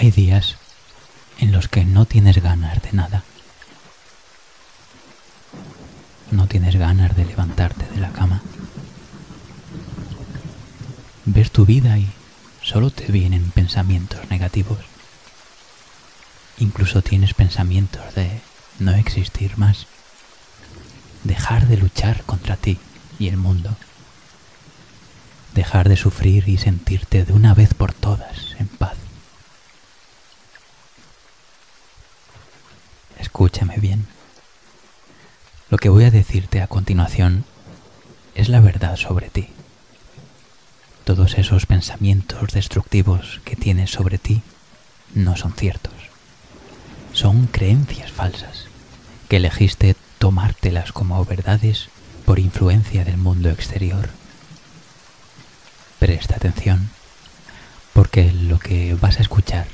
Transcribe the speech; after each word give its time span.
Hay 0.00 0.12
días 0.12 0.54
en 1.40 1.50
los 1.50 1.66
que 1.66 1.84
no 1.84 2.04
tienes 2.04 2.40
ganas 2.40 2.80
de 2.82 2.92
nada. 2.92 3.24
No 6.30 6.46
tienes 6.46 6.76
ganas 6.76 7.16
de 7.16 7.24
levantarte 7.24 7.84
de 7.84 7.96
la 7.96 8.12
cama. 8.12 8.40
Ves 11.24 11.50
tu 11.50 11.66
vida 11.66 11.98
y 11.98 12.08
solo 12.62 12.92
te 12.92 13.10
vienen 13.10 13.50
pensamientos 13.50 14.20
negativos. 14.30 14.78
Incluso 16.58 17.02
tienes 17.02 17.34
pensamientos 17.34 18.14
de 18.14 18.40
no 18.78 18.92
existir 18.92 19.58
más. 19.58 19.88
Dejar 21.24 21.66
de 21.66 21.76
luchar 21.76 22.22
contra 22.22 22.54
ti 22.54 22.78
y 23.18 23.26
el 23.26 23.36
mundo. 23.36 23.76
Dejar 25.56 25.88
de 25.88 25.96
sufrir 25.96 26.48
y 26.48 26.56
sentirte 26.56 27.24
de 27.24 27.32
una 27.32 27.52
vez 27.52 27.74
por 27.74 27.92
todas 27.92 28.54
en 28.60 28.68
paz. 28.68 29.07
Escúchame 33.28 33.76
bien. 33.76 34.06
Lo 35.68 35.76
que 35.76 35.90
voy 35.90 36.04
a 36.04 36.10
decirte 36.10 36.62
a 36.62 36.66
continuación 36.66 37.44
es 38.34 38.48
la 38.48 38.60
verdad 38.60 38.96
sobre 38.96 39.28
ti. 39.28 39.50
Todos 41.04 41.36
esos 41.36 41.66
pensamientos 41.66 42.54
destructivos 42.54 43.42
que 43.44 43.54
tienes 43.54 43.90
sobre 43.90 44.16
ti 44.16 44.40
no 45.14 45.36
son 45.36 45.52
ciertos. 45.52 45.92
Son 47.12 47.48
creencias 47.48 48.10
falsas 48.10 48.64
que 49.28 49.36
elegiste 49.36 49.94
tomártelas 50.18 50.92
como 50.92 51.22
verdades 51.26 51.90
por 52.24 52.38
influencia 52.38 53.04
del 53.04 53.18
mundo 53.18 53.50
exterior. 53.50 54.08
Presta 55.98 56.36
atención, 56.36 56.88
porque 57.92 58.32
lo 58.32 58.58
que 58.58 58.94
vas 58.94 59.18
a 59.18 59.22
escuchar 59.22 59.66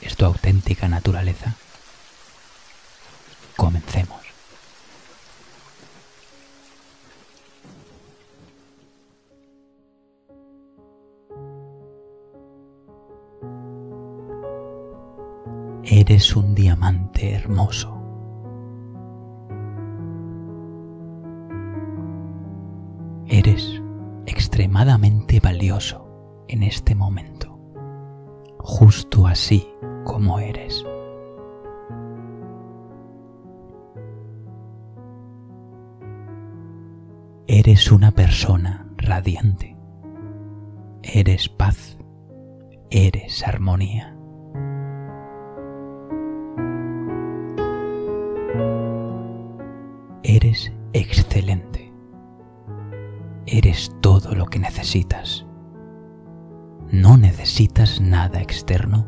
es 0.00 0.14
tu 0.14 0.24
auténtica 0.24 0.86
naturaleza. 0.86 1.56
Comencemos. 3.62 4.18
Eres 15.84 16.34
un 16.34 16.56
diamante 16.56 17.34
hermoso. 17.34 17.96
Eres 23.28 23.80
extremadamente 24.26 25.38
valioso 25.38 26.44
en 26.48 26.64
este 26.64 26.96
momento, 26.96 27.60
justo 28.58 29.28
así 29.28 29.68
como 30.04 30.40
eres. 30.40 30.84
Eres 37.64 37.92
una 37.92 38.10
persona 38.10 38.88
radiante. 38.96 39.76
Eres 41.04 41.48
paz. 41.48 41.96
Eres 42.90 43.46
armonía. 43.46 44.16
Eres 50.24 50.72
excelente. 50.92 51.92
Eres 53.46 53.94
todo 54.00 54.34
lo 54.34 54.46
que 54.46 54.58
necesitas. 54.58 55.46
No 56.90 57.16
necesitas 57.16 58.00
nada 58.00 58.42
externo 58.42 59.06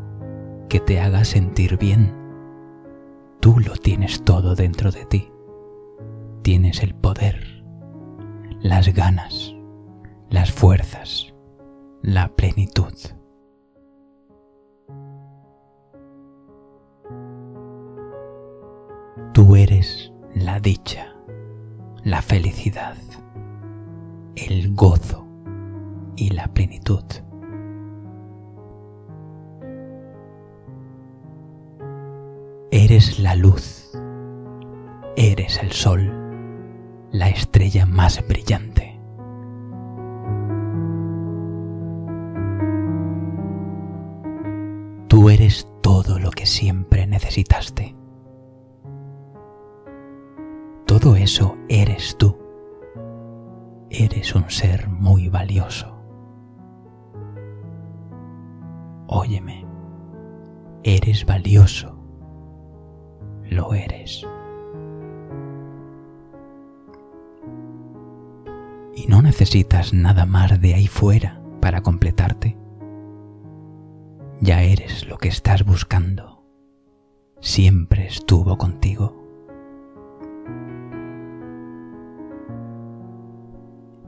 que 0.68 0.78
te 0.78 1.00
haga 1.00 1.24
sentir 1.24 1.77
bien. 1.77 2.14
Tú 3.40 3.58
lo 3.58 3.74
tienes 3.74 4.23
todo 4.23 4.55
dentro 4.55 4.92
de 4.92 5.06
ti. 5.06 5.29
Tienes 6.42 6.84
el 6.84 6.95
poder, 6.95 7.54
las 8.64 8.89
ganas, 8.95 9.55
las 10.30 10.51
fuerzas, 10.51 11.35
la 12.01 12.29
plenitud. 12.35 12.95
Tú 19.35 19.57
eres 19.57 20.14
la 20.35 20.61
dicha, 20.61 21.14
la 22.05 22.23
felicidad, 22.23 22.97
el 24.35 24.74
gozo 24.74 25.27
y 26.17 26.30
la 26.30 26.48
plenitud. 26.48 27.05
Eres 32.70 33.19
la 33.19 33.35
luz, 33.35 33.92
eres 35.17 35.63
el 35.63 35.70
sol, 35.70 36.23
la 37.14 37.29
estrella 37.29 37.86
más 37.86 38.27
brillante. 38.27 39.01
Tú 45.07 45.30
eres 45.30 45.70
todo 45.80 46.19
lo 46.19 46.33
que 46.33 46.45
siempre 46.45 47.07
necesitaste. 47.07 47.95
Todo 50.86 51.14
eso 51.14 51.57
eres 51.69 52.17
tú. 52.19 52.36
Eres 53.91 54.35
un 54.35 54.51
ser 54.51 54.89
muy 54.89 55.29
valioso. 55.29 55.97
Óyeme, 59.07 59.64
eres 60.83 61.24
valioso. 61.24 61.97
Lo 63.45 63.73
eres. 63.73 64.27
Y 69.05 69.07
no 69.07 69.20
necesitas 69.20 69.92
nada 69.92 70.25
más 70.25 70.59
de 70.63 70.73
ahí 70.73 70.87
fuera 70.87 71.39
para 71.61 71.83
completarte. 71.83 72.57
Ya 74.41 74.63
eres 74.63 75.07
lo 75.07 75.19
que 75.19 75.29
estás 75.29 75.63
buscando. 75.63 76.42
Siempre 77.39 78.07
estuvo 78.07 78.57
contigo. 78.57 79.23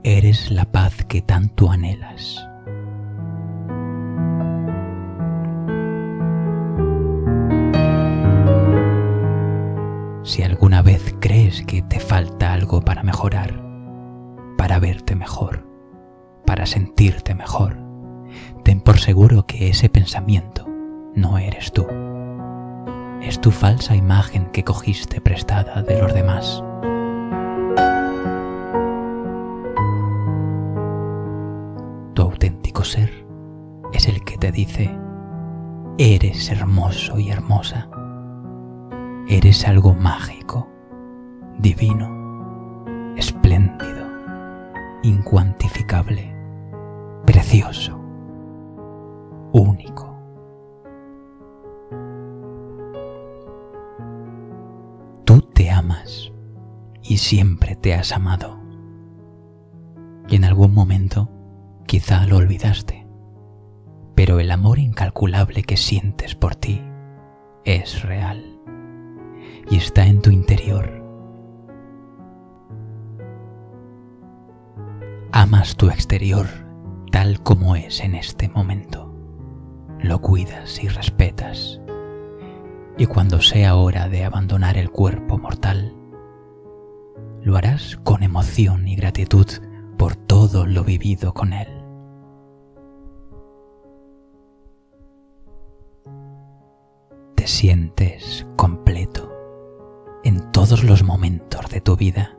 Eres 0.02 0.50
la 0.50 0.72
paz 0.72 1.04
que 1.04 1.20
tanto 1.20 1.70
anhelas. 1.70 2.42
Si 10.22 10.42
alguna 10.42 10.80
vez 10.80 11.14
crees 11.20 11.62
que 11.66 11.82
te 11.82 12.00
falta 12.00 12.54
algo 12.54 12.80
para 12.80 13.02
mejorar, 13.02 13.65
para 14.66 14.80
verte 14.80 15.14
mejor, 15.14 15.64
para 16.44 16.66
sentirte 16.66 17.36
mejor, 17.36 17.76
ten 18.64 18.80
por 18.80 18.98
seguro 18.98 19.46
que 19.46 19.68
ese 19.68 19.88
pensamiento 19.88 20.66
no 21.14 21.38
eres 21.38 21.70
tú. 21.70 21.86
Es 23.22 23.40
tu 23.40 23.52
falsa 23.52 23.94
imagen 23.94 24.46
que 24.46 24.64
cogiste 24.64 25.20
prestada 25.20 25.82
de 25.82 26.02
los 26.02 26.12
demás. 26.12 26.64
Tu 32.14 32.22
auténtico 32.22 32.82
ser 32.82 33.24
es 33.92 34.08
el 34.08 34.24
que 34.24 34.36
te 34.36 34.50
dice, 34.50 34.90
eres 35.96 36.50
hermoso 36.50 37.20
y 37.20 37.30
hermosa. 37.30 37.88
Eres 39.28 39.64
algo 39.68 39.94
mágico, 39.94 40.68
divino, 41.56 43.14
espléndido, 43.16 44.05
incuantificable, 45.06 46.34
precioso, 47.24 47.96
único. 49.52 50.18
Tú 55.24 55.42
te 55.42 55.70
amas 55.70 56.32
y 57.04 57.18
siempre 57.18 57.76
te 57.76 57.94
has 57.94 58.10
amado. 58.10 58.58
Y 60.28 60.34
en 60.34 60.44
algún 60.44 60.74
momento 60.74 61.30
quizá 61.86 62.26
lo 62.26 62.38
olvidaste, 62.38 63.06
pero 64.16 64.40
el 64.40 64.50
amor 64.50 64.80
incalculable 64.80 65.62
que 65.62 65.76
sientes 65.76 66.34
por 66.34 66.56
ti 66.56 66.82
es 67.64 68.02
real 68.02 68.58
y 69.70 69.76
está 69.76 70.06
en 70.06 70.20
tu 70.20 70.30
interior. 70.30 71.05
Amas 75.46 75.76
tu 75.76 75.90
exterior 75.90 76.48
tal 77.12 77.40
como 77.40 77.76
es 77.76 78.00
en 78.00 78.16
este 78.16 78.48
momento. 78.48 79.14
Lo 80.00 80.20
cuidas 80.20 80.82
y 80.82 80.88
respetas. 80.88 81.80
Y 82.98 83.06
cuando 83.06 83.40
sea 83.40 83.76
hora 83.76 84.08
de 84.08 84.24
abandonar 84.24 84.76
el 84.76 84.90
cuerpo 84.90 85.38
mortal, 85.38 85.94
lo 87.42 87.56
harás 87.56 87.96
con 88.02 88.24
emoción 88.24 88.88
y 88.88 88.96
gratitud 88.96 89.46
por 89.96 90.16
todo 90.16 90.66
lo 90.66 90.82
vivido 90.82 91.32
con 91.32 91.52
él. 91.52 91.68
te 97.36 97.46
sientes 97.46 98.44
completo 98.56 99.32
en 100.24 100.50
todos 100.50 100.82
los 100.82 101.04
momentos 101.04 101.70
de 101.70 101.80
tu 101.80 101.94
vida. 101.94 102.35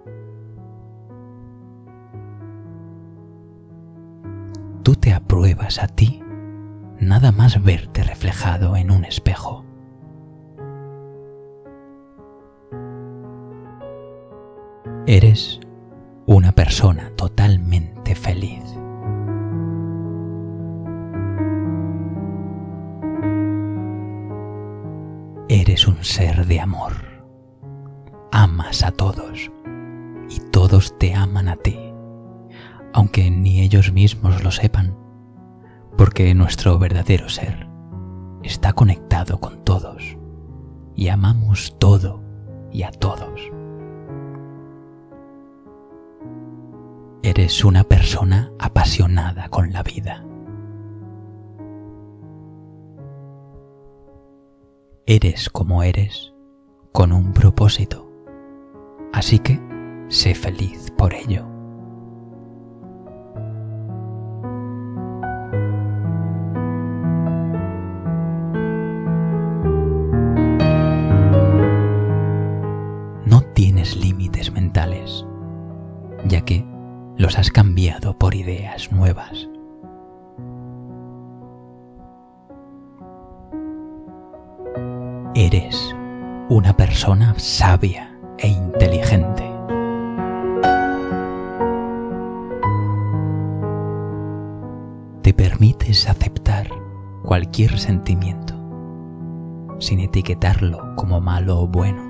Apruebas 5.13 5.81
a 5.81 5.87
ti 5.87 6.21
nada 6.99 7.31
más 7.31 7.63
verte 7.63 8.03
reflejado 8.03 8.75
en 8.75 8.91
un 8.91 9.05
espejo. 9.05 9.65
Eres 15.05 15.59
una 16.25 16.51
persona 16.51 17.11
totalmente 17.15 18.13
feliz. 18.13 18.63
Eres 25.49 25.87
un 25.87 26.03
ser 26.03 26.45
de 26.45 26.59
amor. 26.59 26.93
Amas 28.33 28.83
a 28.83 28.91
todos 28.91 29.49
y 30.29 30.41
todos 30.51 30.97
te 30.99 31.15
aman 31.15 31.47
a 31.47 31.55
ti, 31.55 31.86
aunque 32.97 33.29
ni 33.29 33.61
ellos 33.61 33.93
mismos 33.93 34.43
lo 34.43 34.49
sepan, 34.49 34.97
porque 35.99 36.33
nuestro 36.33 36.79
verdadero 36.79 37.29
ser 37.29 37.67
está 38.41 38.73
conectado 38.73 39.39
con 39.39 39.63
todos 39.63 40.17
y 40.95 41.09
amamos 41.09 41.77
todo 41.77 42.23
y 42.71 42.81
a 42.81 42.89
todos. 42.89 43.39
Eres 47.21 47.63
una 47.63 47.83
persona 47.83 48.51
apasionada 48.57 49.47
con 49.49 49.71
la 49.71 49.83
vida. 49.83 50.25
Eres 55.05 55.51
como 55.51 55.83
eres 55.83 56.33
con 56.91 57.13
un 57.13 57.31
propósito. 57.31 58.11
Así 59.13 59.37
que 59.37 59.61
sé 60.07 60.33
feliz 60.33 60.91
por 60.97 61.13
ello. 61.13 61.56
Nuevas. 78.91 79.47
Eres 85.35 85.95
una 86.49 86.75
persona 86.75 87.37
sabia 87.37 88.17
e 88.39 88.47
inteligente. 88.47 89.43
Te 95.21 95.33
permites 95.33 96.09
aceptar 96.09 96.69
cualquier 97.23 97.77
sentimiento 97.77 98.55
sin 99.79 99.99
etiquetarlo 99.99 100.95
como 100.95 101.21
malo 101.21 101.59
o 101.59 101.67
bueno. 101.67 102.06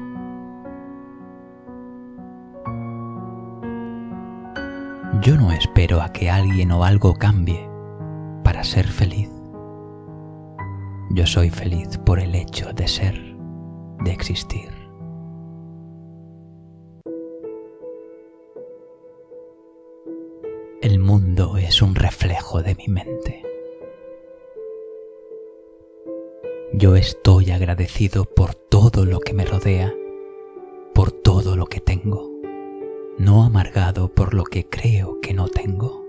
Yo 5.21 5.35
no 5.35 5.51
espero 5.51 6.01
a 6.01 6.13
que 6.13 6.29
alguien 6.29 6.71
o 6.71 6.83
algo 6.83 7.15
cambie 7.15 7.67
para 8.43 8.63
ser 8.63 8.87
feliz. 8.87 9.29
Yo 11.09 11.25
soy 11.25 11.49
feliz 11.49 11.97
por 12.05 12.19
el 12.19 12.35
hecho 12.35 12.71
de 12.73 12.87
ser, 12.87 13.15
de 14.03 14.11
existir. 14.11 14.69
El 20.81 20.99
mundo 20.99 21.57
es 21.57 21.81
un 21.81 21.95
reflejo 21.95 22.61
de 22.61 22.75
mi 22.75 22.87
mente. 22.87 23.43
Yo 26.73 26.95
estoy 26.95 27.51
agradecido 27.51 28.25
por 28.25 28.53
todo 28.53 29.05
lo 29.05 29.19
que 29.19 29.33
me 29.33 29.45
rodea, 29.45 29.91
por 30.93 31.11
todo 31.11 31.55
lo 31.55 31.65
que 31.65 31.79
tengo 31.79 32.36
no 33.17 33.43
amargado 33.43 34.09
por 34.13 34.33
lo 34.33 34.43
que 34.43 34.69
creo 34.69 35.19
que 35.21 35.33
no 35.33 35.47
tengo. 35.47 36.05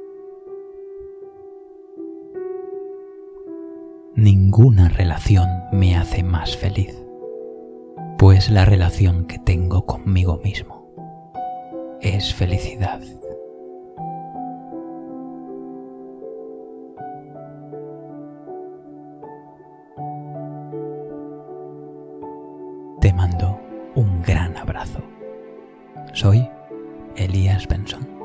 Ninguna 4.15 4.89
relación 4.89 5.49
me 5.73 5.97
hace 5.97 6.23
más 6.23 6.57
feliz, 6.57 6.95
pues 8.19 8.51
la 8.51 8.65
relación 8.65 9.27
que 9.27 9.39
tengo 9.39 9.87
conmigo 9.87 10.39
mismo 10.39 10.93
es 12.01 12.35
felicidad. 12.35 13.01
Te 23.01 23.13
mando 23.13 23.61
un 23.95 24.21
gran 24.23 24.57
abrazo. 24.57 25.01
Soy 26.13 26.49
Elías 27.19 27.67
Benson. 27.67 28.18